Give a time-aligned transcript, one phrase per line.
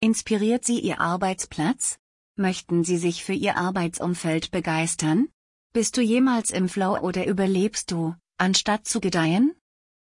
[0.00, 1.98] Inspiriert Sie Ihr Arbeitsplatz?
[2.36, 5.26] Möchten Sie sich für Ihr Arbeitsumfeld begeistern?
[5.72, 9.56] Bist du jemals im Flow oder überlebst du, anstatt zu gedeihen?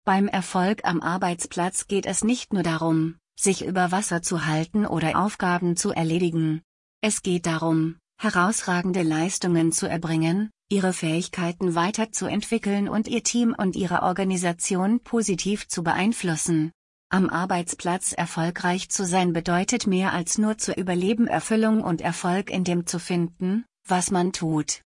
[0.05, 5.17] Beim Erfolg am Arbeitsplatz geht es nicht nur darum, sich über Wasser zu halten oder
[5.17, 6.61] Aufgaben zu erledigen.
[7.01, 14.03] Es geht darum, herausragende Leistungen zu erbringen, ihre Fähigkeiten weiterzuentwickeln und ihr Team und ihre
[14.03, 16.73] Organisation positiv zu beeinflussen.
[17.11, 22.65] Am Arbeitsplatz erfolgreich zu sein bedeutet mehr als nur zu überleben Erfüllung und Erfolg in
[22.65, 24.83] dem zu finden, was man tut.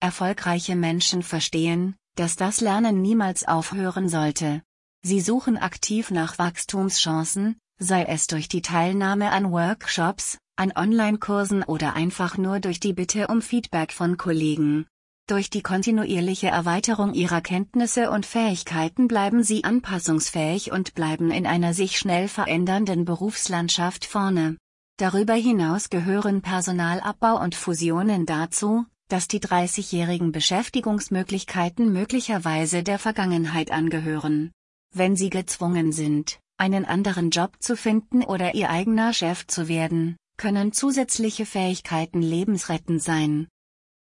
[0.00, 4.62] Erfolgreiche Menschen verstehen, dass das Lernen niemals aufhören sollte.
[5.02, 11.94] Sie suchen aktiv nach Wachstumschancen, sei es durch die Teilnahme an Workshops, an Online-Kursen oder
[11.94, 14.88] einfach nur durch die Bitte um Feedback von Kollegen.
[15.28, 21.74] Durch die kontinuierliche Erweiterung ihrer Kenntnisse und Fähigkeiten bleiben sie anpassungsfähig und bleiben in einer
[21.74, 24.56] sich schnell verändernden Berufslandschaft vorne.
[24.98, 34.52] Darüber hinaus gehören Personalabbau und Fusionen dazu, dass die 30-jährigen Beschäftigungsmöglichkeiten möglicherweise der Vergangenheit angehören.
[34.92, 40.16] Wenn sie gezwungen sind, einen anderen Job zu finden oder ihr eigener Chef zu werden,
[40.36, 43.48] können zusätzliche Fähigkeiten lebensrettend sein.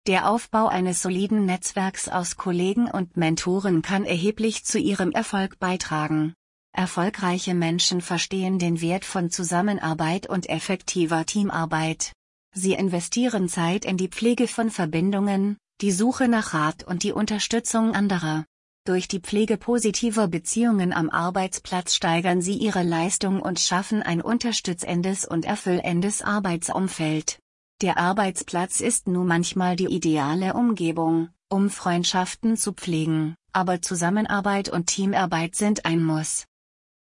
[0.05, 6.33] Der Aufbau eines soliden Netzwerks aus Kollegen und Mentoren kann erheblich zu ihrem Erfolg beitragen.
[6.73, 12.11] Erfolgreiche Menschen verstehen den Wert von Zusammenarbeit und effektiver Teamarbeit.
[12.53, 17.95] Sie investieren Zeit in die Pflege von Verbindungen, die Suche nach Rat und die Unterstützung
[17.95, 18.43] anderer.
[18.85, 25.25] Durch die Pflege positiver Beziehungen am Arbeitsplatz steigern sie ihre Leistung und schaffen ein unterstützendes
[25.25, 27.39] und erfüllendes Arbeitsumfeld.
[27.83, 34.87] Der Arbeitsplatz ist nun manchmal die ideale Umgebung, um Freundschaften zu pflegen, aber Zusammenarbeit und
[34.87, 36.45] Teamarbeit sind ein Muss.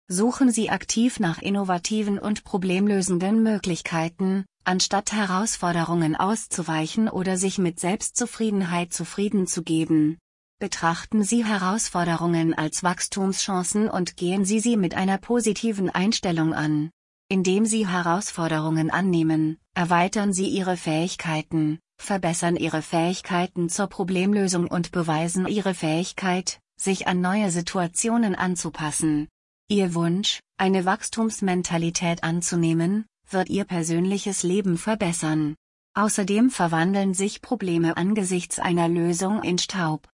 [0.07, 8.91] Suchen Sie aktiv nach innovativen und problemlösenden Möglichkeiten, anstatt Herausforderungen auszuweichen oder sich mit Selbstzufriedenheit
[8.91, 10.17] zufrieden zu geben.
[10.57, 16.89] Betrachten Sie Herausforderungen als Wachstumschancen und gehen Sie sie mit einer positiven Einstellung an.
[17.31, 25.47] Indem Sie Herausforderungen annehmen, erweitern Sie Ihre Fähigkeiten, verbessern Ihre Fähigkeiten zur Problemlösung und beweisen
[25.47, 29.29] Ihre Fähigkeit, sich an neue Situationen anzupassen.
[29.69, 35.55] Ihr Wunsch, eine Wachstumsmentalität anzunehmen, wird Ihr persönliches Leben verbessern.
[35.93, 40.09] Außerdem verwandeln sich Probleme angesichts einer Lösung in Staub.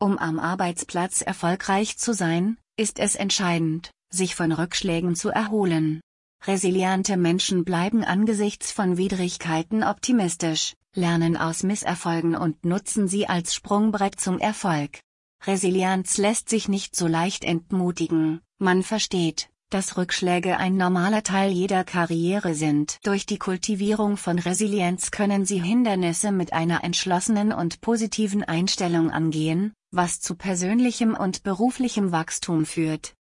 [0.00, 6.00] Um am Arbeitsplatz erfolgreich zu sein, ist es entscheidend, sich von Rückschlägen zu erholen.
[6.44, 14.20] Resiliente Menschen bleiben angesichts von Widrigkeiten optimistisch, lernen aus Misserfolgen und nutzen sie als Sprungbrett
[14.20, 15.00] zum Erfolg.
[15.44, 21.84] Resilienz lässt sich nicht so leicht entmutigen, man versteht, dass Rückschläge ein normaler Teil jeder
[21.84, 22.98] Karriere sind.
[23.02, 29.72] Durch die Kultivierung von Resilienz können Sie Hindernisse mit einer entschlossenen und positiven Einstellung angehen,
[29.90, 33.14] was zu persönlichem und beruflichem Wachstum führt.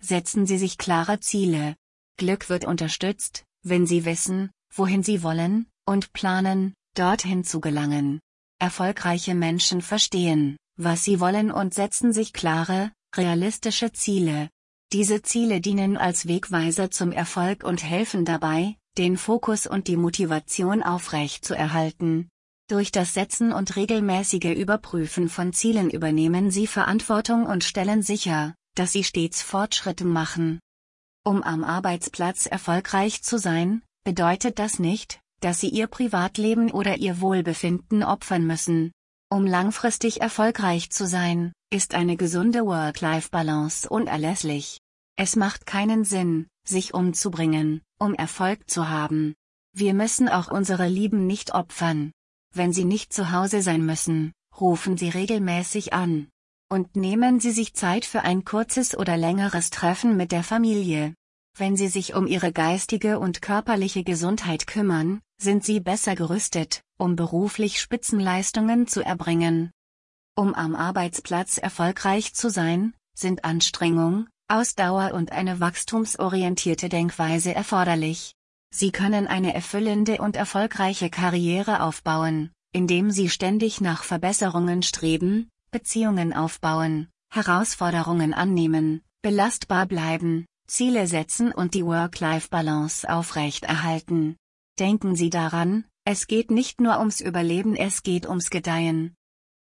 [0.00, 1.76] Setzen Sie sich klare Ziele,
[2.16, 8.20] Glück wird unterstützt, wenn Sie wissen, wohin Sie wollen, und planen, dorthin zu gelangen.
[8.58, 14.48] Erfolgreiche Menschen verstehen, was sie wollen und setzen sich klare, realistische Ziele.
[14.92, 20.82] Diese Ziele dienen als Wegweiser zum Erfolg und helfen dabei, den Fokus und die Motivation
[20.82, 22.28] aufrecht zu erhalten.
[22.68, 28.92] Durch das Setzen und regelmäßige Überprüfen von Zielen übernehmen Sie Verantwortung und stellen sicher, dass
[28.92, 30.60] Sie stets Fortschritte machen.
[31.26, 37.20] Um am Arbeitsplatz erfolgreich zu sein, bedeutet das nicht, dass Sie Ihr Privatleben oder Ihr
[37.20, 38.92] Wohlbefinden opfern müssen.
[39.28, 44.78] Um langfristig erfolgreich zu sein, ist eine gesunde Work-Life-Balance unerlässlich.
[45.16, 49.34] Es macht keinen Sinn, sich umzubringen, um Erfolg zu haben.
[49.72, 52.12] Wir müssen auch unsere Lieben nicht opfern.
[52.54, 56.28] Wenn sie nicht zu Hause sein müssen, rufen sie regelmäßig an.
[56.68, 61.14] Und nehmen Sie sich Zeit für ein kurzes oder längeres Treffen mit der Familie.
[61.56, 67.14] Wenn Sie sich um Ihre geistige und körperliche Gesundheit kümmern, sind Sie besser gerüstet, um
[67.14, 69.70] beruflich Spitzenleistungen zu erbringen.
[70.34, 78.32] Um am Arbeitsplatz erfolgreich zu sein, sind Anstrengung, Ausdauer und eine wachstumsorientierte Denkweise erforderlich.
[78.74, 86.32] Sie können eine erfüllende und erfolgreiche Karriere aufbauen, indem Sie ständig nach Verbesserungen streben, Beziehungen
[86.32, 94.38] aufbauen, Herausforderungen annehmen, belastbar bleiben, Ziele setzen und die Work-Life-Balance aufrechterhalten.
[94.78, 99.14] Denken Sie daran, es geht nicht nur ums Überleben, es geht ums Gedeihen.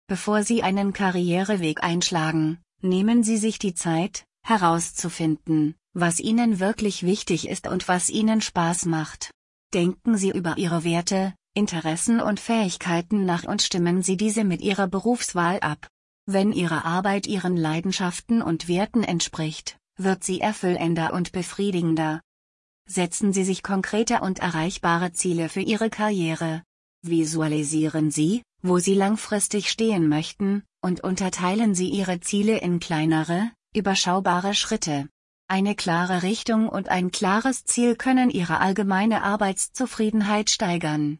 [0.06, 7.48] Bevor Sie einen Karriereweg einschlagen, nehmen Sie sich die Zeit, herauszufinden, was Ihnen wirklich wichtig
[7.48, 9.30] ist und was Ihnen Spaß macht.
[9.72, 14.86] Denken Sie über Ihre Werte, Interessen und Fähigkeiten nach und stimmen Sie diese mit Ihrer
[14.86, 15.88] Berufswahl ab.
[16.26, 22.22] Wenn Ihre Arbeit Ihren Leidenschaften und Werten entspricht, wird sie erfüllender und befriedigender.
[22.86, 26.62] Setzen Sie sich konkrete und erreichbare Ziele für Ihre Karriere.
[27.02, 34.54] Visualisieren Sie, wo Sie langfristig stehen möchten, und unterteilen Sie Ihre Ziele in kleinere, überschaubare
[34.54, 35.08] Schritte.
[35.46, 41.18] Eine klare Richtung und ein klares Ziel können Ihre allgemeine Arbeitszufriedenheit steigern.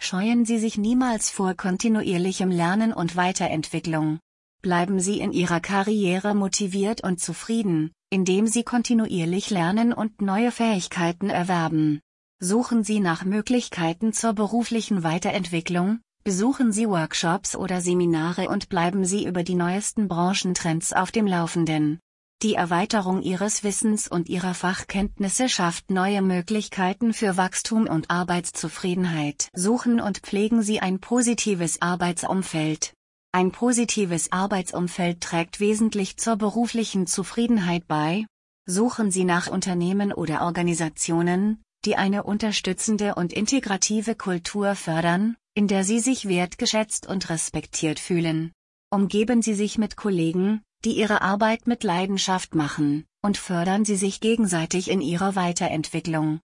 [0.00, 4.20] Scheuen Sie sich niemals vor kontinuierlichem Lernen und Weiterentwicklung.
[4.60, 11.30] Bleiben Sie in Ihrer Karriere motiviert und zufrieden, indem Sie kontinuierlich lernen und neue Fähigkeiten
[11.30, 12.00] erwerben.
[12.40, 19.26] Suchen Sie nach Möglichkeiten zur beruflichen Weiterentwicklung, besuchen Sie Workshops oder Seminare und bleiben Sie
[19.26, 22.00] über die neuesten Branchentrends auf dem Laufenden.
[22.42, 29.48] Die Erweiterung ihres Wissens und ihrer Fachkenntnisse schafft neue Möglichkeiten für Wachstum und Arbeitszufriedenheit.
[29.54, 32.92] Suchen und pflegen Sie ein positives Arbeitsumfeld.
[33.32, 38.26] Ein positives Arbeitsumfeld trägt wesentlich zur beruflichen Zufriedenheit bei.
[38.66, 45.84] Suchen Sie nach Unternehmen oder Organisationen, die eine unterstützende und integrative Kultur fördern, in der
[45.84, 48.52] Sie sich wertgeschätzt und respektiert fühlen.
[48.90, 54.20] Umgeben Sie sich mit Kollegen, die ihre Arbeit mit Leidenschaft machen, und fördern Sie sich
[54.20, 56.40] gegenseitig in Ihrer Weiterentwicklung.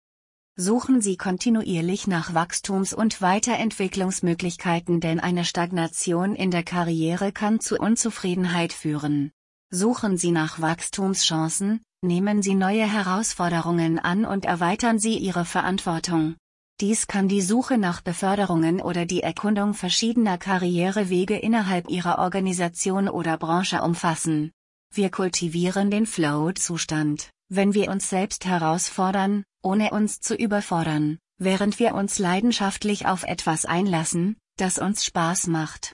[0.62, 7.78] Suchen Sie kontinuierlich nach Wachstums- und Weiterentwicklungsmöglichkeiten, denn eine Stagnation in der Karriere kann zu
[7.78, 9.32] Unzufriedenheit führen.
[9.70, 16.36] Suchen Sie nach Wachstumschancen, nehmen Sie neue Herausforderungen an und erweitern Sie Ihre Verantwortung.
[16.82, 23.38] Dies kann die Suche nach Beförderungen oder die Erkundung verschiedener Karrierewege innerhalb Ihrer Organisation oder
[23.38, 24.52] Branche umfassen.
[24.94, 31.96] Wir kultivieren den Flow-Zustand, wenn wir uns selbst herausfordern, ohne uns zu überfordern, während wir
[31.96, 35.94] uns leidenschaftlich auf etwas einlassen, das uns Spaß macht.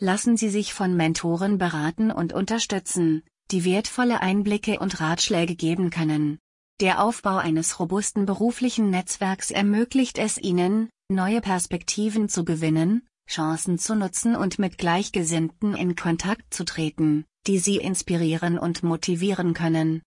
[0.00, 6.38] Lassen Sie sich von Mentoren beraten und unterstützen, die wertvolle Einblicke und Ratschläge geben können.
[6.80, 13.94] Der Aufbau eines robusten beruflichen Netzwerks ermöglicht es Ihnen, neue Perspektiven zu gewinnen, Chancen zu
[13.94, 20.02] nutzen und mit Gleichgesinnten in Kontakt zu treten, die Sie inspirieren und motivieren können.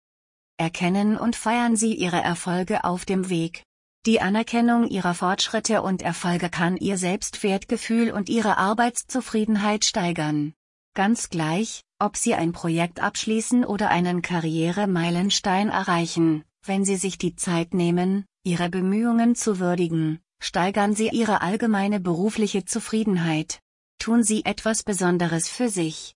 [0.60, 3.64] Erkennen und feiern Sie Ihre Erfolge auf dem Weg.
[4.04, 10.52] Die Anerkennung Ihrer Fortschritte und Erfolge kann Ihr Selbstwertgefühl und Ihre Arbeitszufriedenheit steigern.
[10.94, 17.36] Ganz gleich, ob Sie ein Projekt abschließen oder einen Karrieremeilenstein erreichen, wenn Sie sich die
[17.36, 23.60] Zeit nehmen, Ihre Bemühungen zu würdigen, steigern Sie Ihre allgemeine berufliche Zufriedenheit.
[23.98, 26.14] Tun Sie etwas Besonderes für sich.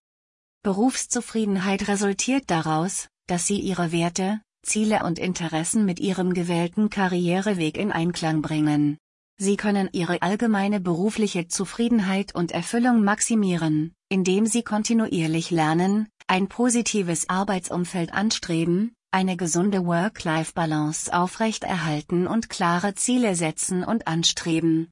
[0.62, 7.92] Berufszufriedenheit resultiert daraus, dass Sie Ihre Werte, Ziele und Interessen mit Ihrem gewählten Karriereweg in
[7.92, 8.98] Einklang bringen.
[9.36, 17.28] Sie können Ihre allgemeine berufliche Zufriedenheit und Erfüllung maximieren, indem Sie kontinuierlich lernen, ein positives
[17.28, 24.90] Arbeitsumfeld anstreben, eine gesunde Work-Life-Balance aufrechterhalten und klare Ziele setzen und anstreben.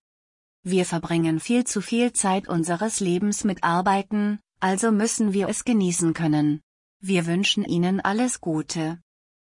[0.64, 6.14] Wir verbringen viel zu viel Zeit unseres Lebens mit Arbeiten, also müssen wir es genießen
[6.14, 6.60] können.
[7.04, 9.00] Wir wünschen Ihnen alles Gute.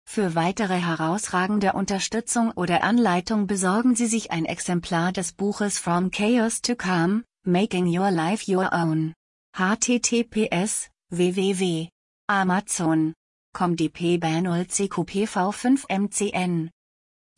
[0.08, 6.62] Für weitere herausragende Unterstützung oder Anleitung besorgen Sie sich ein Exemplar des Buches From Chaos
[6.62, 9.12] to Calm, Making Your Life Your Own.
[9.56, 11.88] https www.
[12.28, 13.12] Amazon
[13.52, 16.70] ComDP BA0 CQPV5MCN.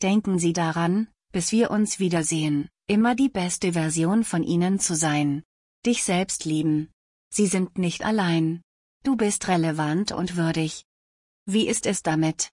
[0.03, 5.41] Denken Sie daran, bis wir uns wiedersehen, immer die beste Version von Ihnen zu sein.
[5.83, 6.91] Dich selbst lieben.
[7.33, 8.61] Sie sind nicht allein.
[9.05, 10.83] Du bist relevant und würdig.
[11.45, 12.43] Wie ist es damit?